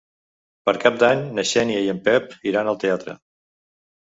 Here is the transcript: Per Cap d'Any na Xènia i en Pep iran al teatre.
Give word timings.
Per 0.69 0.73
Cap 0.83 0.95
d'Any 1.03 1.21
na 1.39 1.45
Xènia 1.49 1.83
i 1.89 1.91
en 1.93 1.99
Pep 2.09 2.33
iran 2.53 2.73
al 2.73 2.81
teatre. 2.87 3.17